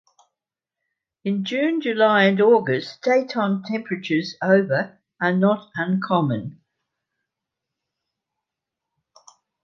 [1.23, 6.59] In June, July, and August, daytime temperatures over are not uncommon.